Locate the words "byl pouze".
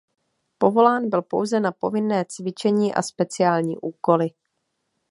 1.09-1.59